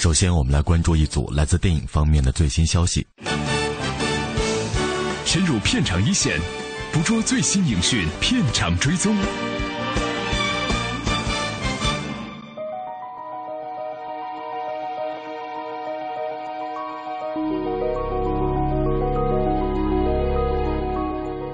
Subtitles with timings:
[0.00, 3.06] 首先，我们来关注一组来自电影方面的最新消息。
[5.26, 6.40] 深入片场一线，
[6.90, 9.14] 捕捉最新影讯，片场追踪。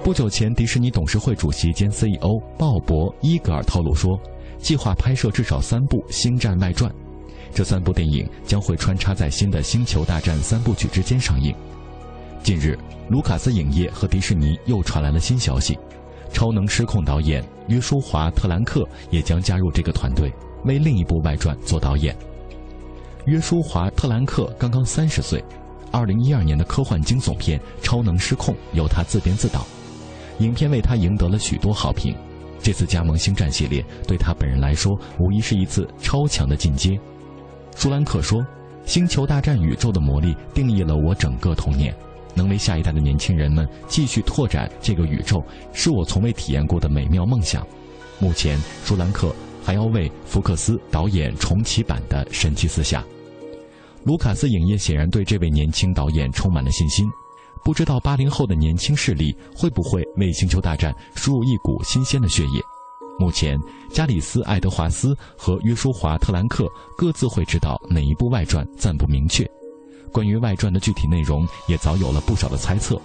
[0.04, 4.16] 不久前，迪士尼董事会主席兼 CEO 鲍勃·伊格尔透露说，
[4.60, 6.88] 计划拍摄至少三部《星战外传》，
[7.56, 11.54] 这三部电影将会穿插在新的《星球大战》三部曲之间上映。
[12.42, 15.72] 近日，卢卡斯影业和迪士尼又传来了新消息，
[16.34, 20.30] 《超能失控》导演约书华·特兰克也将加入这个团队，
[20.66, 22.14] 为另一部外传做导演。
[23.24, 25.42] 约书华·特兰克刚刚三十岁，
[25.90, 29.66] 二零一二年的科幻惊悚片《超能失控》由他自编自导。
[30.40, 32.14] 影片为他赢得了许多好评，
[32.60, 37.00] 这次加盟星战系列对他本人来说无疑是一次超强的进阶。
[37.76, 38.44] 舒兰克说
[38.86, 41.94] ：“星球大战宇宙的魔力定义了我整个童年，
[42.34, 47.64] 能为下一代的年轻人们继续拓展这个宇宙，是我从未体验过的美妙梦想。”
[48.18, 49.30] 目前，舒兰克
[49.62, 53.00] 还要为福克斯导演重启版的《神奇四侠》。
[54.04, 57.06] 卢卡斯影业显然对这位年轻导演充满了信心。
[57.62, 62.75] 不知道八零后的年轻势力会不会为《星球大战》输入一股新鲜的血液？
[63.18, 63.58] 目前，
[63.90, 66.66] 加里斯·爱德华斯和约书华·特兰克
[66.98, 69.44] 各自会执导哪一部外传暂不明确。
[70.12, 73.00] 关于外传的具体内容，也早有了不少的猜测。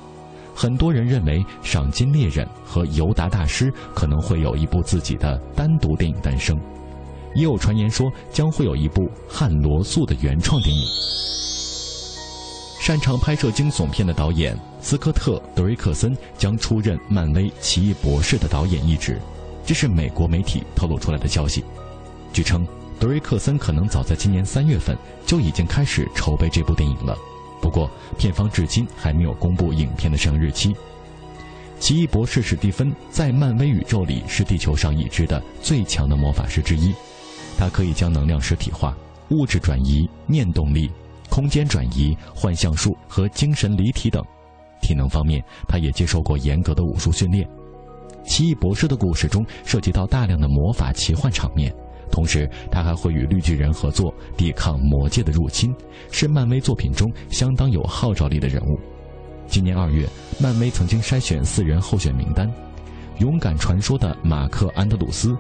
[0.54, 6.60] 很多人认为，《赏金猎人》和《尤达大师》可能会有一部自己的单独电影诞生，
[7.34, 10.84] 也有传言说将会有一部汉罗素的原创电影。
[12.82, 19.22] 擅长拍摄惊悚片的导演斯科特·德瑞克森将出任漫威《奇异博士》的导演一职，
[19.72, 21.64] 这是美国媒体透露出来的消息。
[22.34, 22.68] 据称，
[23.00, 27.18] 德瑞克森可能早在今年三月份就已经开始筹备这部电影了，
[27.62, 30.76] 不过片方至今还没有公布影片的上映日期。
[31.80, 36.94] 奇异博士史蒂芬在漫威宇宙里是地球上已知的最强的魔法师之一，
[37.58, 38.94] 他可以将能量实体化、
[39.30, 40.92] 物质转移、念动力。
[41.30, 44.22] 空间转移、幻象术和精神离体等，
[44.82, 47.48] 体能方面，他也接受过严格的武术训练。
[48.26, 51.74] 奇异博士的故事中涉及到大量的魔法奇幻场面，
[52.12, 55.74] 同时他还会与绿巨人合作抵抗魔界的入侵，
[56.12, 58.80] 是漫威作品中相当有号召力的人物。
[59.48, 60.08] 今年二月，
[60.40, 62.50] 漫威曾经筛选四人候选名单：
[63.20, 65.36] 勇敢传说的马克·安德鲁斯，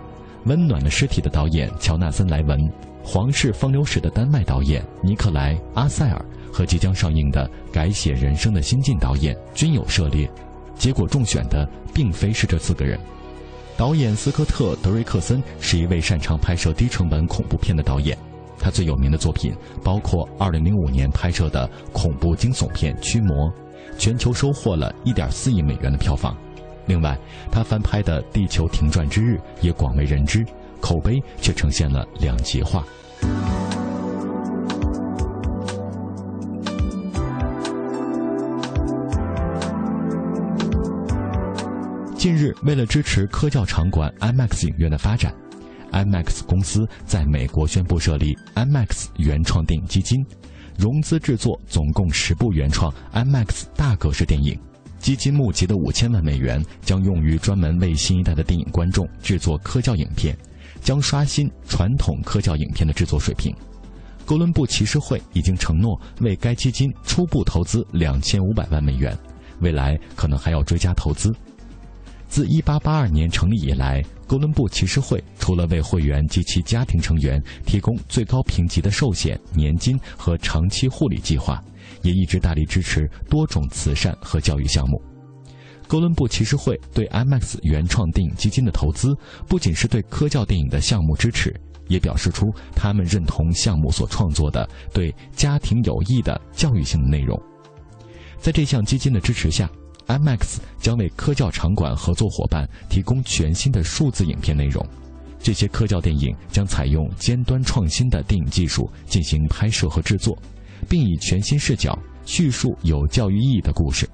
[0.45, 2.59] 温暖的尸体的导演乔纳森·莱文。
[3.03, 10.29] 《皇室风流史》的丹麦导演尼克莱·阿塞尔和即将上映的《改写人生的新晋》导演均有涉猎，
[10.81, 12.99] 结果中选的并非是这四个人。
[13.77, 18.17] 导演斯科特·德瑞克森是一位擅长拍摄低成本恐怖片的导演，
[18.57, 19.53] 他最有名的作品
[19.83, 23.47] 包括2005年拍摄的恐怖惊悚片《驱魔》，
[23.95, 26.35] 全球收获了一点四亿美元的票房。
[26.87, 27.15] 另外，
[27.51, 30.43] 他翻拍的《地球停转之日》也广为人知。
[30.79, 32.83] 口碑却呈现了两极化。
[42.21, 45.33] 近日，为了支持科教场馆 IMAX 影院的发展
[45.91, 50.23] ，IMAX 公司在美国宣布设立 IMAX 原创电影基金，
[50.77, 54.55] 融资制作总共十部原创 IMAX 大格式电影。
[54.99, 60.37] 基金募集的五千万美元将用于专门为新一代的电影观众制作科教影片。
[60.79, 63.51] 将刷新传统科教影片的制作水平。
[64.27, 69.17] 哥伦布骑士会已经承诺为该基金初步投资两千五百万美元，
[69.59, 71.33] 未来可能还要追加投资。
[72.31, 81.61] 自一八八二年成立以来，哥伦布骑士会除了为会员及其家庭成员提供最高评级的寿险、年金和长期护理计划，
[82.03, 85.01] 也一直大力支持多种慈善和教育项目。
[85.89, 89.13] 哥伦布骑士会对 IMAX 原创电影基金的投资，
[89.45, 91.53] 不仅是对科教电影的项目支持，
[91.89, 97.37] 也表示出他们认同项目所创作的对家庭有益的教育性的内容。
[98.39, 99.69] 在这项基金的支持下
[100.07, 104.85] ，IMAX 将为科教场馆合作伙伴提供全新的数字影片内容。
[105.43, 110.37] 这些科教电影将采用尖端创新的电影技术进行拍摄和制作，
[110.87, 114.07] 并以全新视角叙述有教育意义的故事。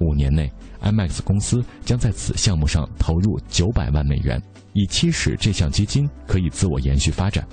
[0.00, 0.50] 五年内
[0.82, 4.40] ，IMAX 公司将在此项目上投入九百万美元，
[4.74, 7.46] 以期使这项基金可以自我延续发展。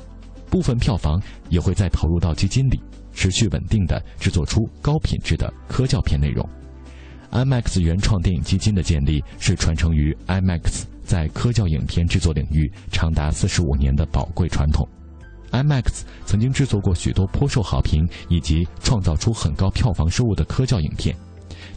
[0.50, 1.19] 部分票房
[1.50, 2.80] 也会再投入到基金里，
[3.13, 6.48] 持续稳定地制作出高品质的科教片内容。
[7.36, 14.88] IMAX 原创电影基金的建立是传承于 IMAX 在科教影片制作领域长达四十五年的宝贵传统。
[15.52, 21.14] IMAX 曾经制作过许多颇受好评以及创造出很高票房收入的科教影片，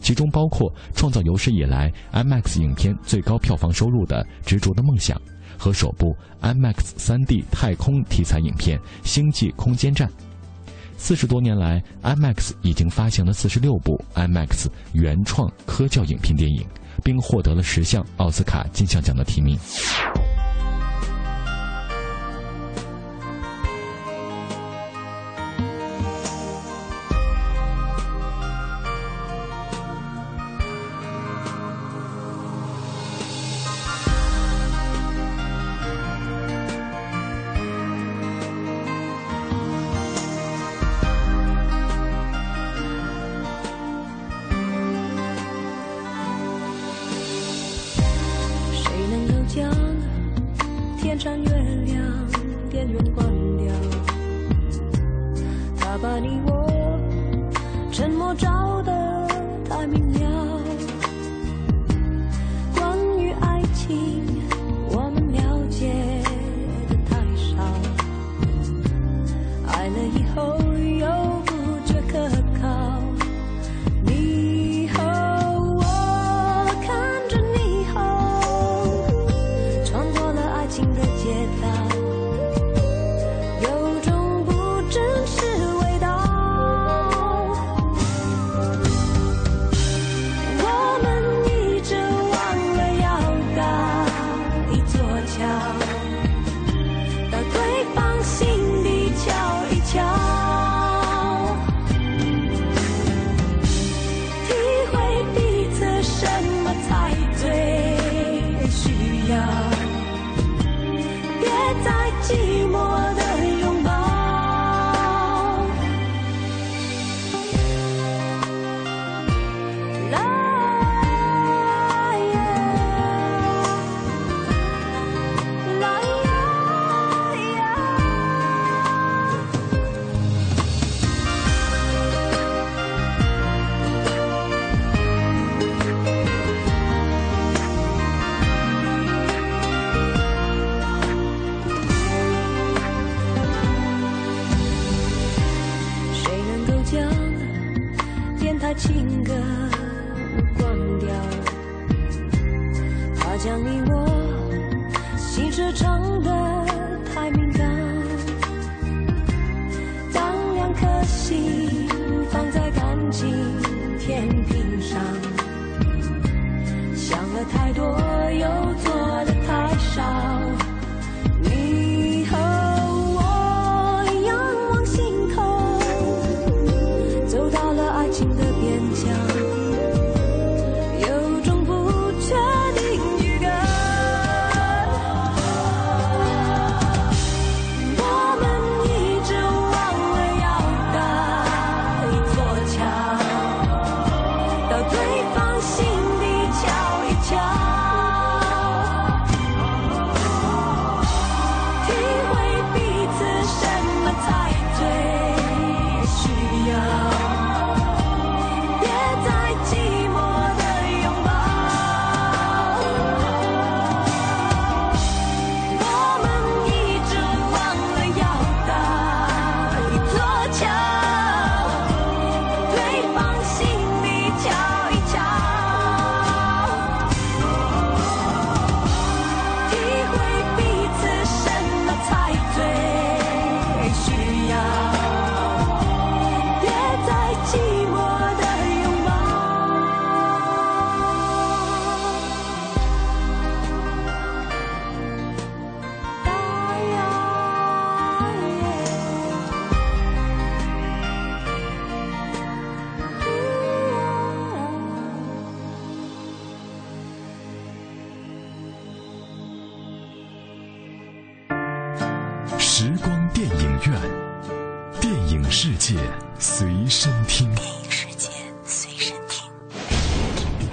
[0.01, 5.17] 其中包括创造有史以来 IMAX 影片最高票房收入的《执着的梦想》
[5.57, 10.07] 和首部 IMAX 3D 太空题材影片《星际空间站》。
[11.01, 16.63] 四十多年来，IMAX 已经发行了四十六部 IMAX 原创科教影片电影，
[17.03, 19.57] 并获得了十项奥斯卡金像奖的提名。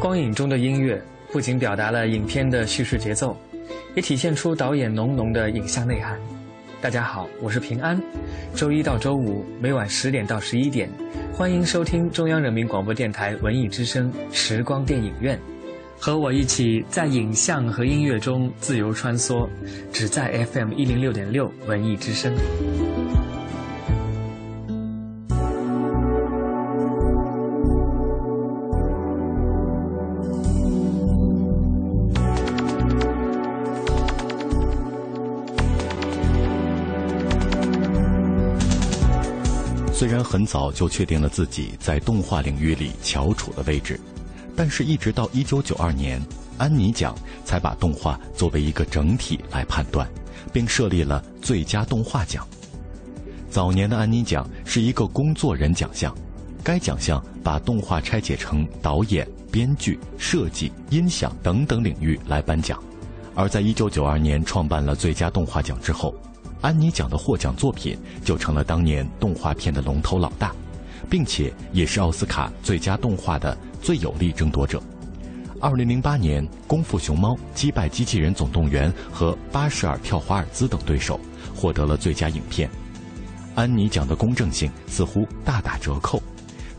[0.00, 1.02] 光影中的音乐
[1.32, 3.36] 不仅表达了影片的叙事节奏，
[3.96, 6.16] 也体现出导演浓浓的影像内涵。
[6.80, 8.00] 大家好，我是平安。
[8.54, 10.88] 周一到周五每晚十点到十一点，
[11.32, 15.36] 欢迎收听中央人民广播电台文艺之声时光电影院，
[15.98, 19.48] 和我一起在影像和音乐中自由穿梭，
[19.92, 22.32] 只在 FM 一零六点六文艺之声。
[39.98, 43.98] 虽然很早就确定了自己在动画领域里翘楚的位置，
[44.54, 46.22] 但是一直到一九九二年，
[46.56, 50.08] 安妮奖才把动画作为一个整体来判断，
[50.52, 52.46] 并设立了最佳动画奖。
[53.50, 56.16] 早年的安妮奖是一个工作人奖项，
[56.62, 62.80] 该奖项把动画拆解成导演、编剧、设计、音响等等领域来颁奖，
[63.34, 66.14] 而在一九九二年创办了最佳动画奖之后。
[66.60, 70.52] 安妮奖的获奖作品就成了当年动画片的龙头老大，
[71.08, 74.82] 并且也是奥斯卡最佳动画的最有力争夺者。
[75.60, 81.18] 二零零八年，《功夫熊猫》击败《机器人总动员》和《巴什尔跳华尔兹》等对手，
[81.54, 82.68] 获得了最佳影片。
[83.54, 86.22] 安妮奖的公正性似乎大打折扣，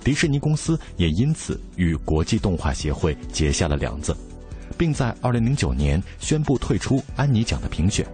[0.02, 4.16] 迪士尼公司也因此与国际动画协会结下了梁子，
[4.78, 8.06] 并在二零零九年宣布退出安妮奖的评选。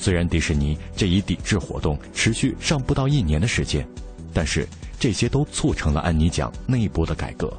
[0.00, 3.86] 虽然迪士尼这一抵制活动持续上不到一年的时间，
[4.32, 4.66] 但是
[4.98, 7.52] 这些都促成了安妮奖内部的改革，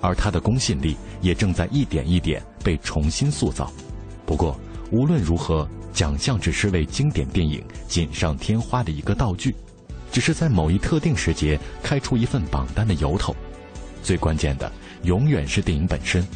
[0.00, 3.72] 而它的公信力也正在一点一点被重新塑造。
[4.26, 4.58] 不过，
[4.90, 9.54] 无论如何，奖项只是为经典电影锦上添花的一个道具，
[10.10, 13.36] 只是在某一特定时节开出一份榜单的由头。
[14.02, 14.70] 最关键的，
[15.04, 16.26] 永远是电影本身。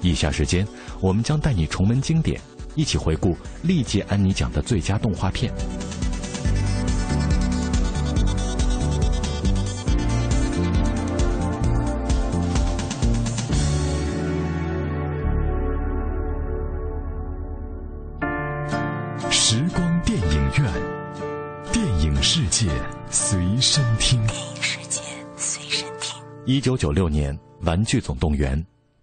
[0.00, 0.64] 以下时间，
[1.00, 2.40] 我们将带你重温经典。
[2.74, 5.52] 一起回顾历届安妮奖的最佳动画片。
[19.30, 20.72] 时光电影院，
[21.72, 22.68] 电影世界
[23.10, 24.18] 随身听。
[24.26, 25.02] 电影世界
[25.36, 26.22] 随身听。
[26.46, 27.36] 一九九六年，
[27.66, 28.58] 《玩具总动员》，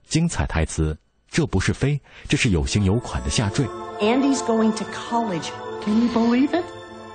[0.07, 0.97] 精彩台词。
[1.30, 3.66] 这不是飞，这是有型有款的下坠。
[4.00, 5.50] Andy's going to college.
[5.84, 6.64] Can you believe it?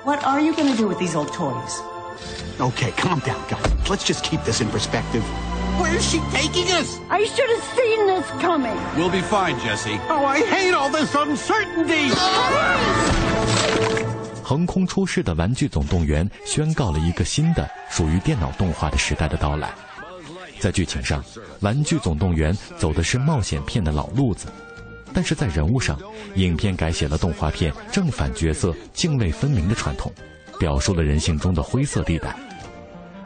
[0.04, 1.82] What are you going to do with these old toys?
[2.60, 3.64] Okay, calm down, guys.
[3.90, 5.24] Let's just keep this in perspective.
[5.80, 7.00] Where's she taking us?
[7.10, 8.78] I should have seen this coming.
[8.98, 9.98] We'll be fine, Jesse.
[10.10, 12.12] Oh, I hate all this uncertainty.
[14.44, 19.72] 横空出世的《玩具总动员》宣告了一个新的属于电脑动画的时代的到来。
[20.61, 21.23] 在剧情上，
[21.61, 24.47] 《玩具总动员》走的是冒险片的老路子，
[25.13, 25.99] 但是在人物上，
[26.37, 30.13] 影片改写了动画片正反角色泾渭分明的传统，
[30.59, 32.31] 表述了人性中的灰色地带；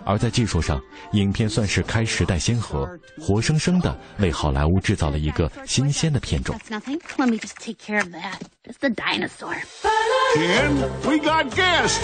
[0.05, 0.81] 而在技术上，
[1.13, 2.89] 影片算是开时代先河，
[3.21, 6.59] 活生生的为好莱坞制造了一个新鲜的片种。
[10.37, 11.99] Ken, we got guests.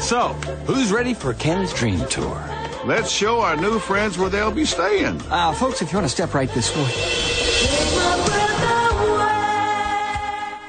[0.00, 0.34] So,
[0.66, 2.36] who's ready for Ken's dream tour?
[2.85, 5.19] Let's show our new friends where they'll be staying.
[5.29, 6.85] Uh, folks, if you want to step right this way.《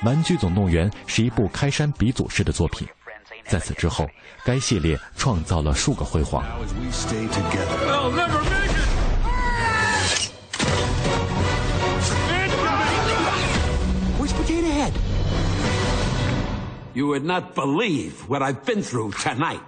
[0.03, 2.89] 玩具总动员》是一部开山鼻祖式的作品，
[3.47, 4.09] 在此之后，
[4.45, 6.43] 该系列创造了数个辉煌。
[6.43, 7.87] Now as we stay together.
[7.87, 8.81] I'll never make it!
[14.19, 14.93] Where's Potato Head?
[16.95, 19.61] You would not believe what I've been through tonight.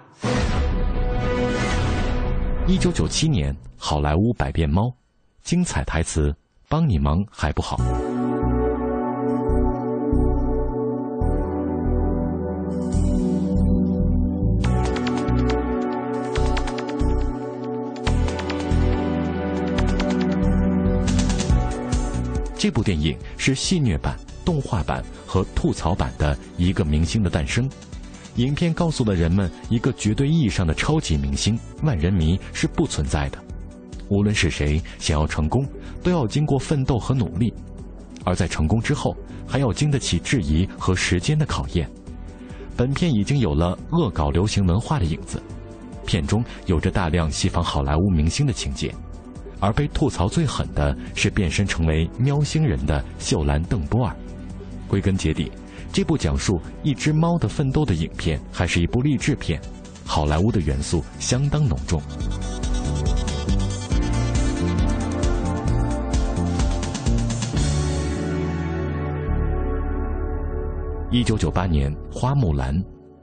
[2.69, 4.93] 一九九七年，好莱坞百变猫，
[5.41, 6.35] 精彩台词，
[6.67, 7.77] 帮你忙还不好。
[22.57, 27.69] 这部电影是戏谑版、动画版和吐槽版的一个明星的诞生。
[28.37, 33.37] 影片告诉了人们，一个绝对意义上的超级明星、万人迷是不存在的。
[34.09, 35.67] 无论是谁想要成功，
[36.03, 37.51] 都要经过奋斗和努力，
[38.23, 39.17] 而在成功之后，
[39.47, 41.89] 还要经得起质疑和时间的考验。
[42.75, 45.41] 本片已经有了恶搞流行文化的影子，
[46.05, 48.93] 片中有着大量西方好莱坞明星的情节，
[49.59, 54.15] 而被吐槽最狠的是变身成为喵星人的秀兰·邓波尔。
[54.87, 55.51] 归根结底，
[55.91, 59.59] 这部讲述一只猫的奋斗的影片还是一部励志片，
[60.05, 62.01] 好莱坞的元素相当浓重。
[71.09, 72.75] 一九九八年，《花木兰》，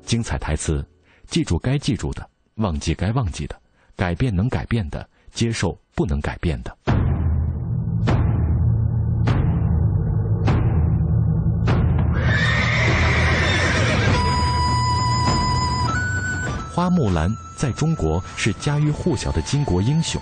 [0.04, 0.84] 精彩台词：
[1.28, 3.54] 记住该记住的，忘记该忘记的，
[3.94, 6.76] 改变能改变的，接受不能改变的。
[16.74, 20.20] 花木兰在中国是家喻户晓的巾帼英雄，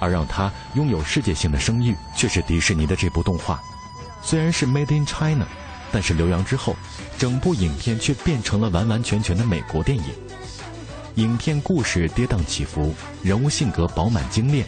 [0.00, 3.62] 而让她拥有世界性的声誉，却是迪士尼的这部动画。
[4.20, 5.46] 虽然是 Made in China，
[5.92, 6.74] 但是留洋之后，
[7.16, 10.04] 整部影片却变成了完完全全的美国电影。
[11.14, 14.66] 影片故事跌宕起伏，人物性格饱满精炼，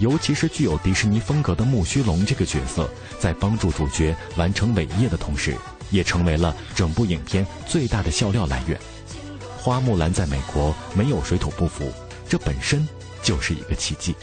[0.00, 5.56] 尤其是具有迪士尼风格的木须龙这个角色，在帮助主角完成伟业的同时，
[5.90, 8.76] 也成为了整部影片最大的笑料来源。
[9.68, 11.92] 花木兰在美国没有水土不服，
[12.26, 12.88] 这本身
[13.22, 14.16] 就是一个奇迹。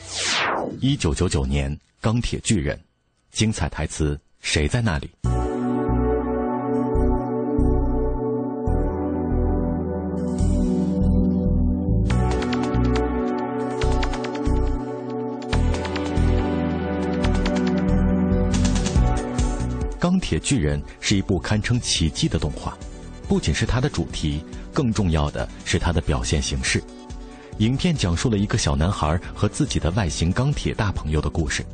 [0.81, 1.71] 一九九九年，
[2.01, 2.75] 《钢铁巨人》，
[3.31, 5.11] 精彩台词：谁在那里？
[19.99, 22.75] 《钢铁巨人》是一部堪称奇迹的动画，
[23.25, 24.43] 不仅是它的主题。
[24.73, 26.83] 更重要的是它的表现形式。
[27.59, 31.65] 影片讲述了一个小男孩和自己的外形钢铁大朋友的故事。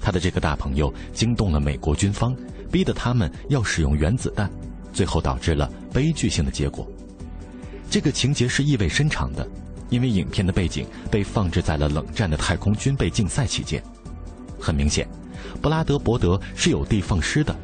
[0.00, 2.36] 他的这个大朋友惊动了美国军方，
[2.72, 4.50] 逼得他们要使用原子弹，
[4.92, 6.84] 最后导致了悲剧性的结果。
[7.88, 9.48] 这个情节是意味深长的，
[9.90, 13.80] 因为影片的背景被放置在了冷战的太空军备竞赛期间。
[14.58, 15.06] 很明显，
[15.60, 17.54] 布拉德伯德是有的放矢的。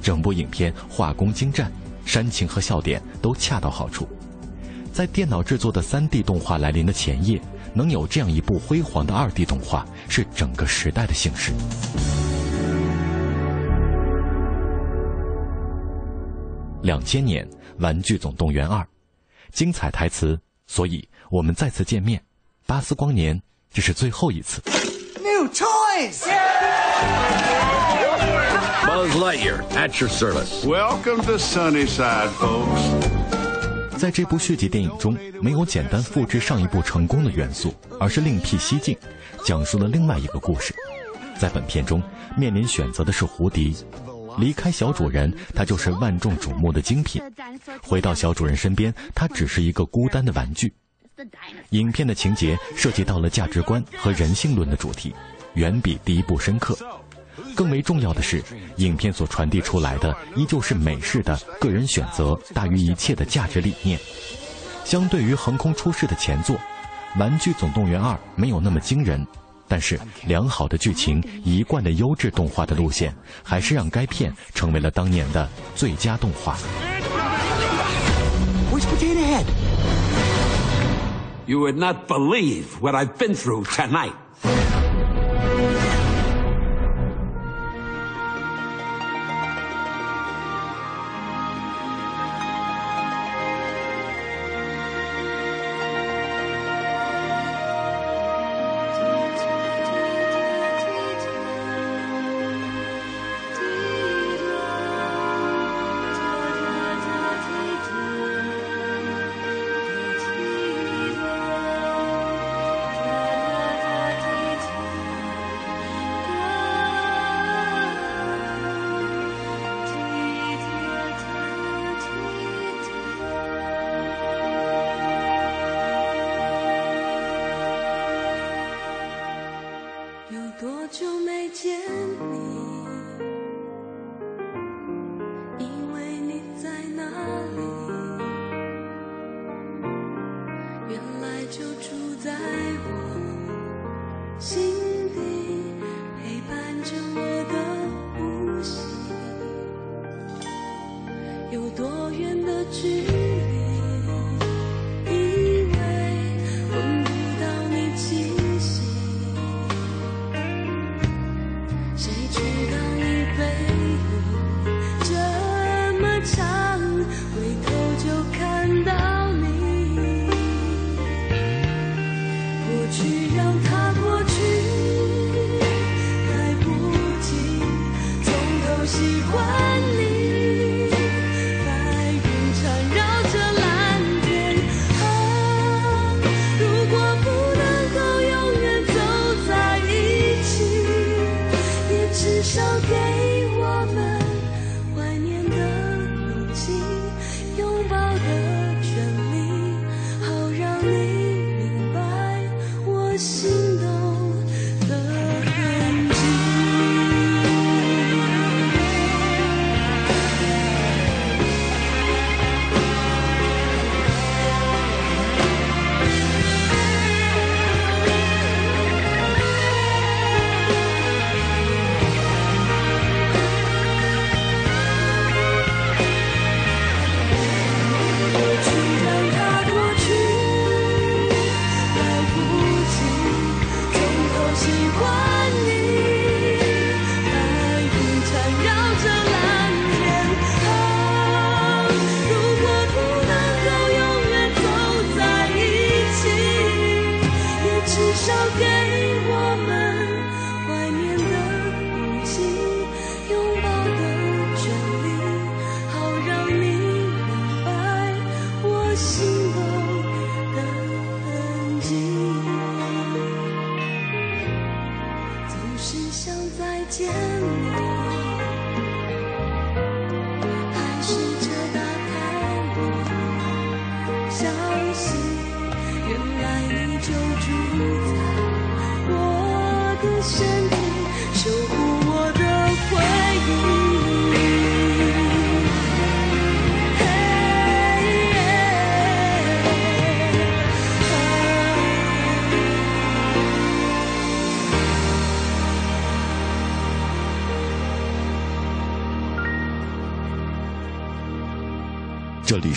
[0.00, 1.68] 整部影片画工精湛。
[2.04, 4.08] 煽情和笑点都恰到好处，
[4.92, 7.40] 在电脑制作的 3D 动画来临的前夜，
[7.72, 11.52] 能有这样一部辉煌的 2D 动画，是整个时代的幸事。
[16.82, 17.46] 两千年，
[17.78, 18.80] 《玩具总动员二》，
[19.52, 22.20] 精彩台词，所以我们再次见面。
[22.66, 23.40] 巴斯光年，
[23.72, 24.60] 这是最后一次。
[25.20, 26.26] New toys!
[28.92, 30.66] Buzz Lightyear at your service.
[30.66, 33.96] Welcome to Sunnyside, folks.
[33.96, 38.94] 在这部续集电影中，没有简单复制上一部成功的元素，而是另辟蹊径，
[39.46, 40.74] 讲述了另外一个故事。
[41.38, 42.02] 在本片中，
[42.36, 43.74] 面临选择的是胡迪，
[44.36, 47.22] 离开小主人，他就是万众瞩目的精品；
[47.82, 50.70] 回到小主人身边，他只是一个孤单的玩具。
[51.70, 55.14] 影片的情节涉及到了价值观和人性论的主题，
[55.54, 56.76] 远比第一部深刻。
[57.54, 58.42] 更为重要的是，
[58.76, 63.98] 影片所传递出来的依旧是美式的个人选择大于一切的价值理念。
[64.84, 66.56] 相对于横空出世的前作，
[67.18, 69.24] 《玩具总动员2》没有那么惊人，
[69.68, 76.56] 但是良好的剧情、一贯的优质动画的路线，还是让该片成为了当年的最佳动画。
[78.72, 79.44] Where's Potato Head?
[81.46, 84.12] You would not believe what I've been through tonight.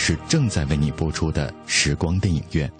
[0.08, 2.70] 是正在为你播出的时光电影院，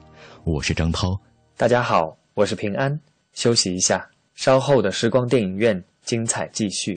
[0.44, 1.20] 我是张涛。
[1.56, 3.00] 大家好，我是平安。
[3.32, 6.94] 休息一下，稍后的时光电影院精彩继续。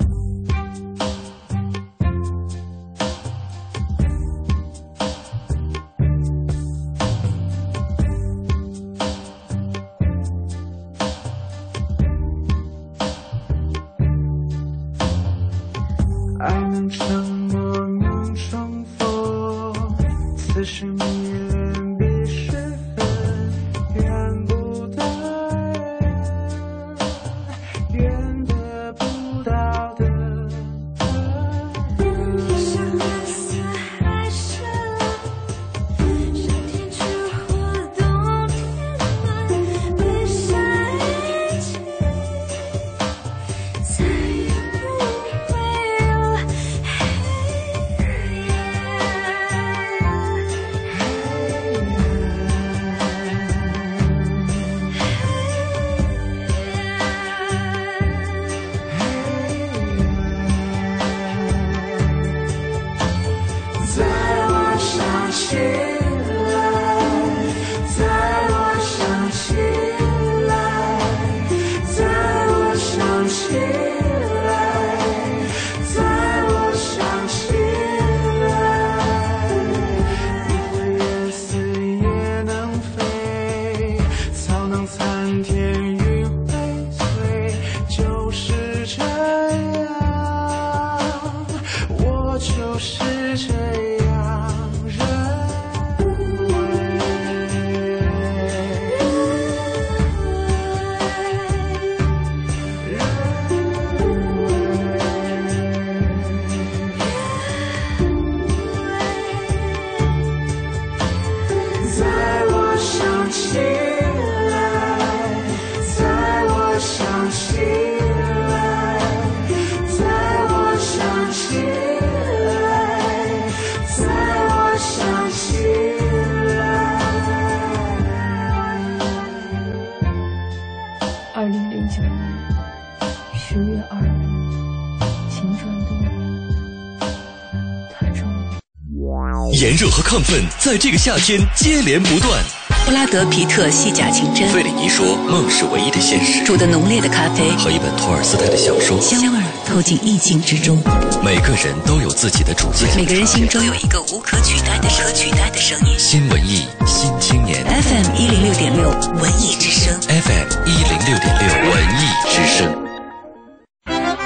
[140.10, 142.44] 亢奋在这个夏天接连不断。
[142.84, 144.50] 布拉德皮特细假情真。
[144.50, 150.82] 费里尼说：“梦是唯一的现实。”煮的浓烈的咖啡和一本托尔斯泰的小说，香味透进意境之中。
[151.24, 155.94] 每个人都有自己的主见，每个人心中有一个无可取代的、可取代的声音。
[156.00, 157.64] 新文艺，新青年。
[157.64, 158.90] FM 一零六点六，
[159.22, 159.94] 文艺之声。
[160.02, 162.76] FM 一零六点六，文艺之声。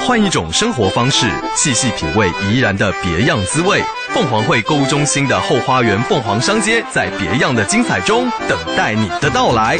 [0.05, 1.25] 换一种生活方式，
[1.57, 3.83] 细细品味怡然的别样滋味。
[4.13, 9.75] 凤凰汇购物中心的后花园凤凰商街，在别样的精彩中等待你的到来。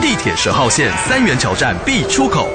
[0.00, 2.48] 地铁十号线三元桥站 B 出口。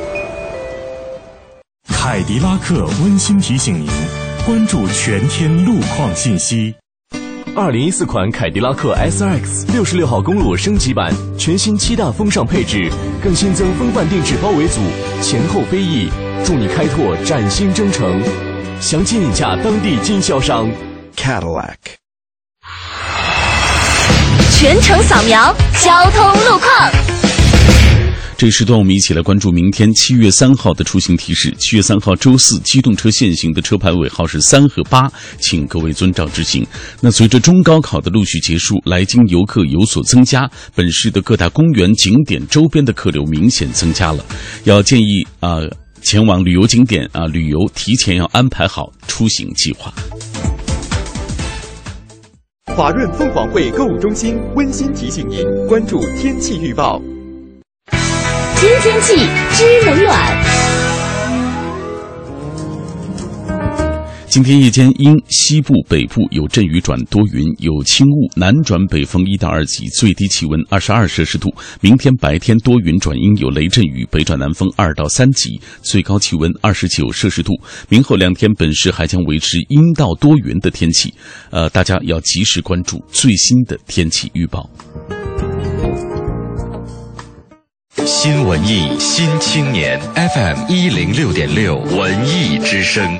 [1.89, 3.89] 凯迪拉克温馨提醒您：
[4.45, 6.73] 关注全天路况信息。
[7.53, 12.89] 二零一四款凯迪拉克 SRX 六十六号公路升级版，全新七大风尚配置，
[13.21, 14.79] 更新增风范定制包围组，
[15.21, 16.09] 前后飞翼，
[16.45, 18.21] 助你开拓崭新征程。
[18.79, 20.69] 详情请洽当地经销商
[21.15, 21.75] Cadillac。
[24.51, 26.91] 全程扫描交通路况。
[28.37, 31.53] 这一时段，我们一起来关注明天七月三号的出行提示。
[31.59, 36.65] 七月三号周四，机动车限行的车牌尾号是三和八，请各位遵照执行。
[37.01, 44.23] 那随着中高考的陆续结束，来京游客有所增加，本市的各大公园景点周边的客流明显增加了，
[44.63, 45.57] 要建议啊
[46.01, 49.93] 前往旅游景点啊旅游提前要安排好出行计划。
[52.75, 57.01] 华润凤凰汇购物中心温馨提醒您关注天气预报。
[58.55, 60.68] 知天气，知冷暖。
[64.29, 71.51] 今天夜间因西部、北部有阵雨转多云，有轻雾，南转北风一到二级，最低气温二十二摄氏度。
[71.81, 77.53] 明天白天多云转阴，有雷阵雨，北转南风二到三级，最高气温二十九摄氏度。
[77.89, 81.11] 明后两天本市还将维持阴到多云的天气，
[81.49, 84.69] 呃，大家要及时关注最新的天气预报。
[88.05, 93.19] 新文艺新青年 FM 一零六点六文艺之声，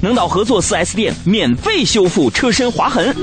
[0.00, 3.14] 能到合作 4S 店免费修复车身划痕，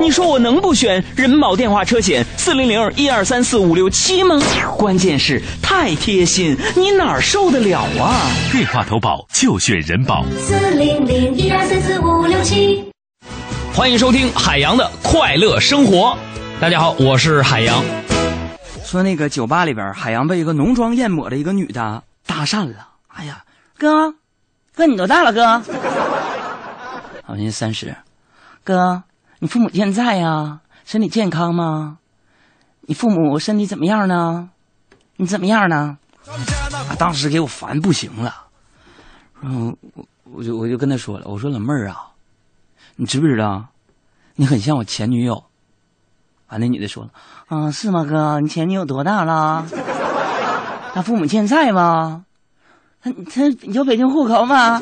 [0.00, 4.40] 你说我能不选人保电话车险四零零一二三四五六七吗？
[4.76, 8.30] 关键是太贴心，你哪受得了啊？
[8.52, 12.84] 电话投保就选人保四零零一二三四五六七。
[13.74, 16.16] 欢迎收听海洋的快乐生活，
[16.60, 17.82] 大家好，我是海洋。
[18.84, 22.88] 说那个酒吧里边，海洋被一个浓妆艳抹的一个女的搭讪了。
[23.06, 23.44] 哎呀，
[23.78, 24.14] 哥，
[24.74, 25.62] 哥你多大了，哥？
[27.30, 27.96] 好像三十，
[28.64, 29.04] 哥，
[29.38, 30.58] 你父母健在呀？
[30.84, 31.98] 身体健康吗？
[32.80, 34.50] 你父母身体怎么样呢？
[35.14, 35.96] 你怎么样呢？
[36.26, 38.34] 啊，当时给我烦不行了。
[39.40, 42.10] 然后，我我就我就跟他说了，我说老妹儿啊，
[42.96, 43.64] 你知不知道，
[44.34, 45.44] 你很像我前女友。
[46.48, 47.10] 完，那女的说了，
[47.46, 48.40] 啊，是吗，哥？
[48.40, 49.64] 你前女友多大了？
[50.92, 52.24] 他父母健在吗？
[53.00, 54.80] 他他有北京户口吗？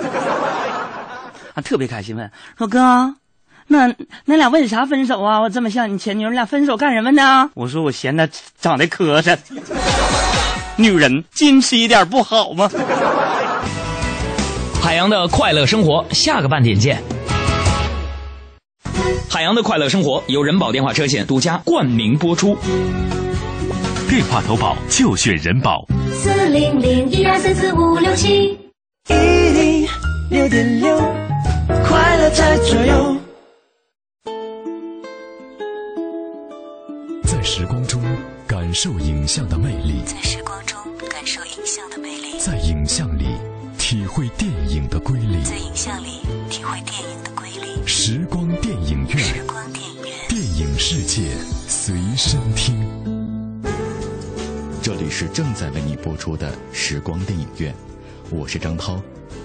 [1.60, 3.14] 特别开心问说哥，
[3.66, 3.94] 那
[4.24, 5.40] 那俩为啥分手啊？
[5.40, 7.50] 我这么像你前女友，你俩分手干什么呢？
[7.54, 8.28] 我说我嫌她
[8.60, 9.36] 长得磕碜。
[10.76, 12.70] 女人矜持一点不好吗？
[14.80, 17.02] 海洋的快乐生活，下个半点见。
[19.28, 22.56] 海洋的快乐生活由人保电话车险独家冠名播出，
[24.08, 28.58] 电话投保就选人保四零零一二三四五六七
[29.08, 29.86] 一零
[30.30, 31.27] 六点六。
[31.68, 33.16] 快乐在左右，
[37.24, 38.02] 在时光中
[38.46, 40.78] 感受影像的魅力，在时光中
[41.10, 43.26] 感受影像的魅力，在影像里
[43.78, 47.86] 体会电影的瑰丽，在影像里体会电影的瑰丽。
[47.86, 51.36] 时光电影院，时光电影院，电影世界
[51.68, 52.88] 随身听。
[54.82, 57.74] 这里是正在为你播出的时光电影院，
[58.30, 58.98] 我是张涛。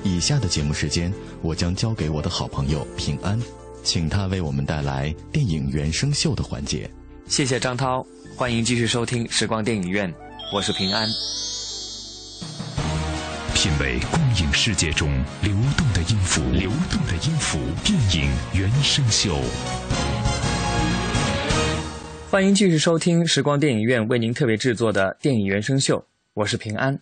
[0.03, 1.11] 以下的节目时间，
[1.41, 3.39] 我将交给我的好朋友平安，
[3.83, 6.89] 请他为我们带来电影原声秀的环节。
[7.27, 10.13] 谢谢张涛，欢迎继续收听时光电影院，
[10.53, 11.07] 我是平安。
[13.55, 15.09] 品味光影世界中
[15.41, 19.39] 流动的音符，流动的音符，电影原声秀。
[22.29, 26.99] 欢迎继续收听时光电影院为您特别制作的电影原声秀，我是平安。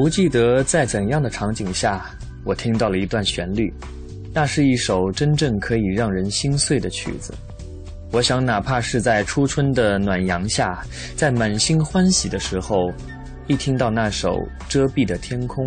[0.00, 2.06] 不记得在怎样的场景下，
[2.42, 3.70] 我听到了一段旋律，
[4.32, 7.34] 那是一首真正可以让人心碎的曲子。
[8.10, 10.82] 我想，哪怕是在初春的暖阳下，
[11.16, 12.90] 在满心欢喜的时候，
[13.46, 14.36] 一听到那首
[14.70, 15.66] 《遮蔽的天空》，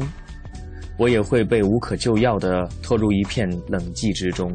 [0.97, 4.51] 我也会被无可救药地拖入一片冷寂之中。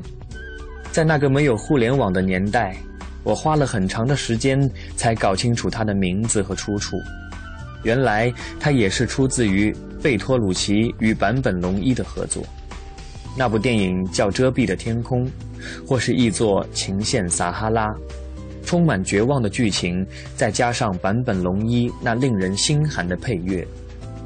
[0.91, 2.77] 在那个没有互联网的年代，
[3.23, 4.59] 我花了很长的时间
[4.97, 6.97] 才搞清楚它的名字和出处。
[7.83, 12.45] 原来它也是出自于贝托鲁奇与坂本龙一的合作。
[13.37, 15.25] 那部电影叫《遮蔽的天空》，
[15.87, 17.89] 或是译作《情陷撒哈拉》。
[18.65, 23.67] 充满绝望的剧情，再加上坂本龙一那令人心寒的配乐，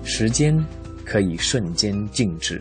[0.02, 0.58] 时间
[1.04, 2.60] 可以瞬间静止。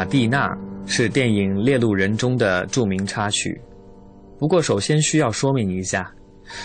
[0.00, 3.60] 卡瓦蒂娜是电影《猎鹿人》中的著名插曲。
[4.38, 6.10] 不过，首先需要说明一下，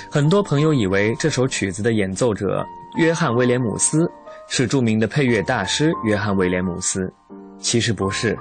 [0.09, 2.65] 很多朋友以为这首曲子的演奏者
[2.97, 4.09] 约翰·威廉姆斯
[4.47, 7.11] 是著名的配乐大师约翰·威廉姆斯，
[7.59, 8.37] 其实不是，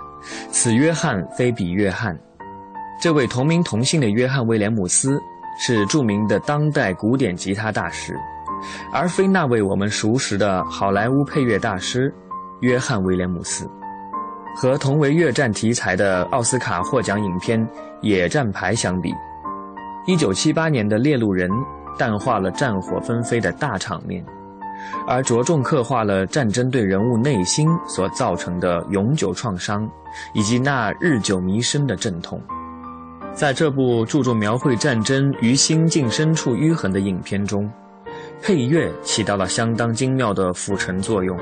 [0.52, 2.16] 此约翰非彼约翰。
[3.02, 5.20] 这位同名同姓的约翰·威廉姆斯
[5.58, 8.16] 是著名的当代古典吉他大师，
[8.92, 12.14] 而非那位我们熟识的好莱坞配乐大师
[12.60, 13.68] 约翰·威廉姆斯。
[14.54, 17.60] 和同为越战题材的奥斯卡获奖影片
[18.02, 19.12] 《野战排》相比
[20.06, 21.50] ，1978年的《猎鹿人》
[21.98, 24.24] 淡化了战火纷飞的大场面，
[25.06, 29.88] 而着重刻画了战争对人物内心所造成的永久创伤，
[30.34, 32.40] 以及那日久弥深的阵痛。
[33.32, 37.68] 在这部注重描绘战争于心境深处淤痕的影片中，
[38.40, 41.36] 配乐起到了相当精妙的辅衬作用。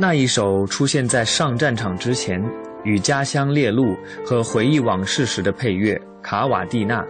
[0.00, 2.40] 那一首出现在上战场之前，
[2.84, 7.02] 与家乡猎鹿和回忆往事时的配乐《卡瓦蒂娜》，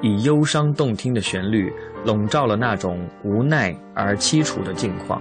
[0.00, 1.70] 以忧伤动听的旋律
[2.06, 5.20] 笼罩了那种无奈而凄楚的境况，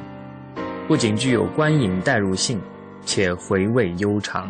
[0.87, 2.57] 不仅具有观影代入性，
[3.03, 4.49] 且回味悠长。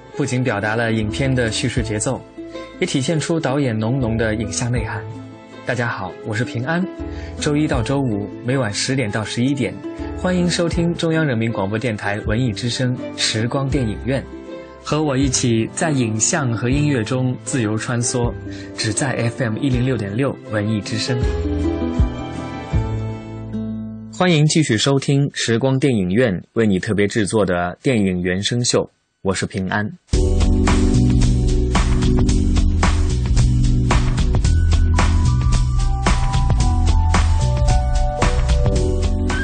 [0.21, 2.21] 不仅表达了影片的叙事节奏，
[2.79, 5.03] 也体现出导演浓浓的影像内涵。
[5.65, 6.85] 大家好，我是平安。
[7.39, 9.73] 周一到周五每晚十点到十一点，
[10.19, 14.23] 欢迎收听中央人民广播电台文艺之声时光电影院，
[14.83, 18.31] 和我一起在影像和音乐中自由穿梭，
[18.77, 21.17] 只在 FM 一零六点六文艺之声。
[24.13, 28.87] 欢迎继续收听时光电影院为你特别制作的电影原声秀，
[29.23, 29.85] 我是平安。《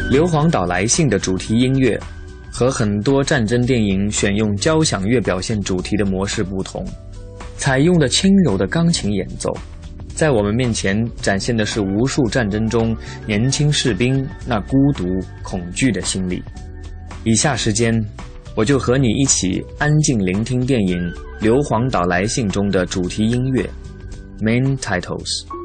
[0.09, 1.95] 硫磺岛来信》的主题音乐，
[2.51, 6.83] 和很多战争电影选用交响乐表现主题的模式不同，
[7.57, 9.55] 采用的轻柔的钢琴演奏，
[10.15, 12.97] 在我们面前展现的是无数战争中
[13.27, 15.05] 年轻士兵那孤独、
[15.43, 16.43] 恐惧的心理。
[17.23, 17.93] 以下时间，
[18.57, 20.97] 我就和你一起安静聆听电影
[21.39, 23.63] 《硫磺岛来信》中的主题音乐
[24.41, 25.56] ，Main Titles。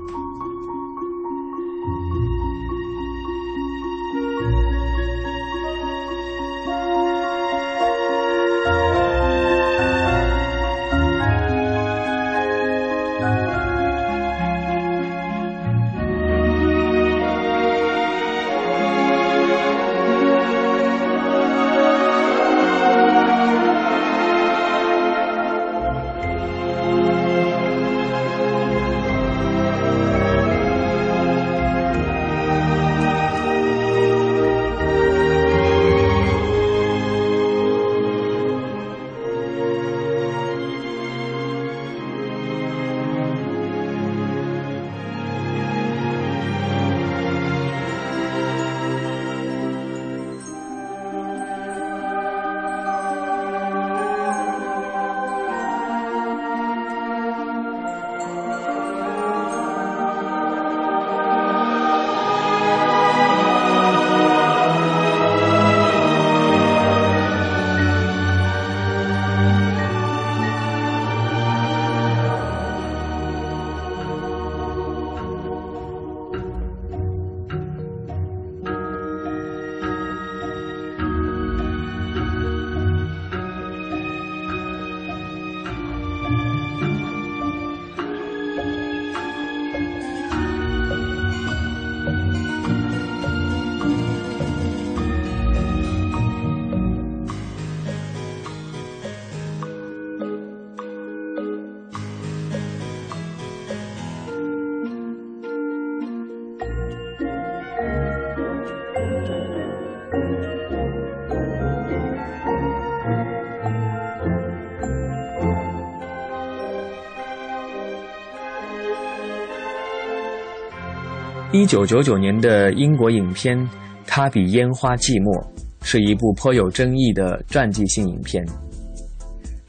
[121.55, 123.59] 一九九九年的英国影片
[124.07, 125.39] 《他比烟花寂寞》
[125.83, 128.43] 是一部颇有争议的传记性影片。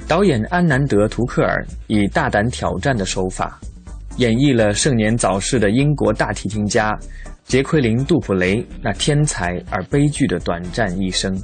[0.08, 3.60] 导演安南德·图克尔以大胆挑战的手法，
[4.16, 6.98] 演绎了盛年早逝的英国大提琴家
[7.44, 11.38] 杰奎琳·杜普雷那天才而悲剧的短暂一生。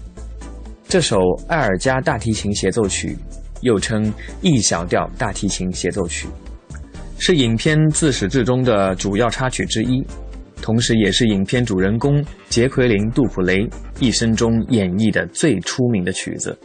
[0.88, 1.18] 这首
[1.50, 3.18] 艾尔加大提琴协奏曲，
[3.60, 4.10] 又称
[4.42, 6.30] E 小调大提琴协奏曲，
[7.18, 10.02] 是影片自始至终的主要插曲之一。
[10.70, 13.68] 同时，也是影片主人公杰奎琳·杜普雷
[14.00, 16.56] 一生中演绎的最出名的曲子。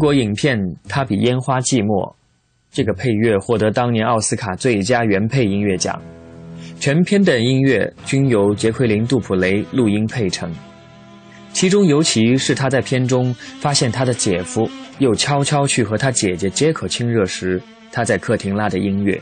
[0.00, 2.10] 国影片《他比烟花寂寞》，
[2.72, 6.00] 这个配乐获得当年奥斯卡最佳原配音乐奖。
[6.80, 10.50] 全片的音乐均由杰奎琳·杜普雷录音配成，
[11.52, 19.20] 其中尤其是他在片中发现他的姐夫又悄悄去和他姐姐杰克亲热时，他在客厅拉的音乐，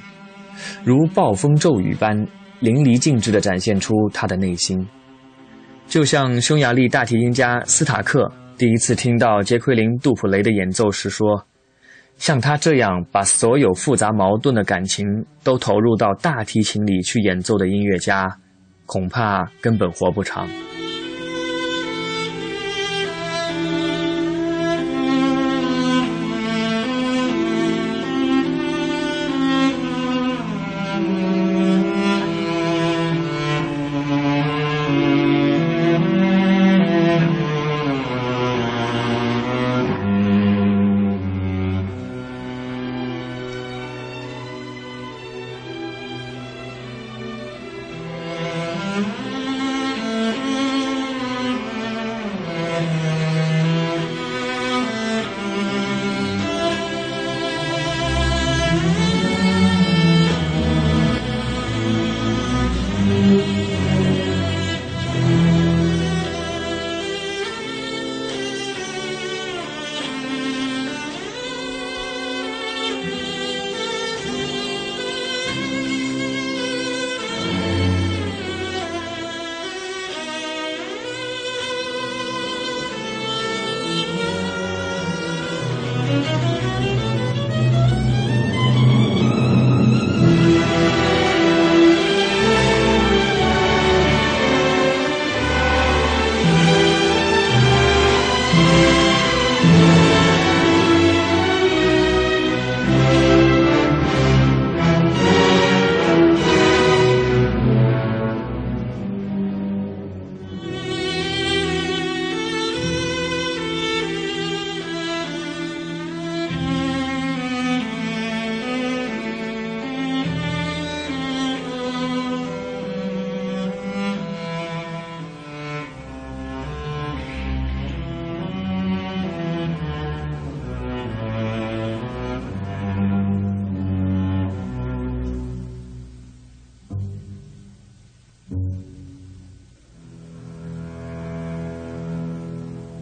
[0.84, 2.16] 如暴风骤雨般
[2.60, 4.86] 淋漓尽致地展现出他的内心。
[5.88, 11.46] 就像匈牙利大提琴家斯塔克第一次听到杰奎琳·杜普雷的演奏时说。
[12.16, 15.06] 像他这样把所有复杂矛盾的感情
[15.44, 18.28] 都投入到大提琴里去演奏的音乐家，
[18.86, 20.48] 恐怕根本活不长。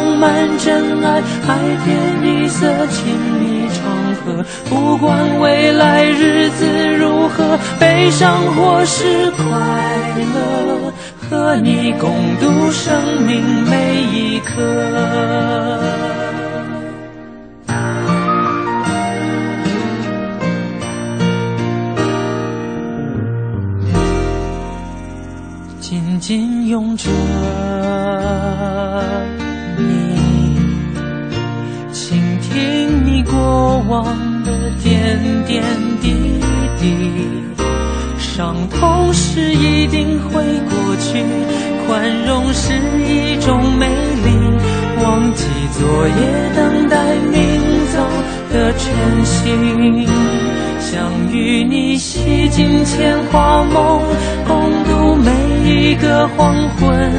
[0.00, 3.84] 充满真爱，海天一色，亲密长
[4.16, 4.42] 河。
[4.70, 6.64] 不管未来日子
[6.96, 9.44] 如何，悲伤或是快
[10.34, 10.90] 乐。
[11.28, 14.56] 和你共度生命每一刻，
[25.78, 27.08] 紧紧拥着
[32.60, 34.04] 听你过往
[34.44, 34.52] 的
[34.82, 35.64] 点点
[36.02, 36.12] 滴
[36.78, 36.94] 滴。
[38.18, 41.24] 伤痛是一定会过去，
[41.86, 42.74] 宽容是
[43.08, 44.28] 一种美丽。
[45.02, 46.14] 忘记昨夜，
[46.54, 47.40] 等待明
[47.94, 48.04] 早
[48.52, 50.06] 的晨星。
[50.80, 54.02] 想与你洗尽铅华梦，
[54.46, 55.30] 共度每
[55.64, 57.10] 一个黄昏，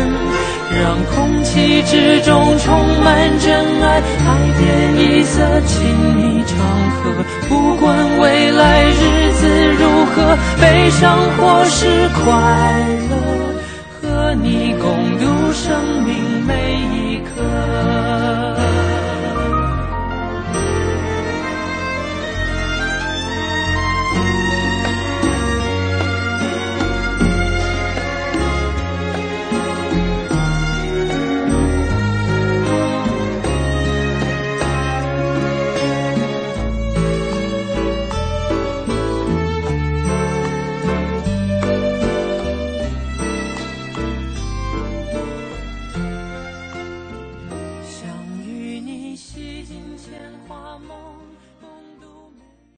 [0.80, 5.84] 让空气之中充满真爱，海天一色，亲
[6.16, 6.58] 密长
[6.92, 7.02] 河。
[7.50, 9.48] 不管未来日子
[9.80, 12.32] 如何，悲伤或是快
[13.10, 13.14] 乐，
[14.02, 16.54] 和你共度生命每
[16.96, 18.11] 一刻。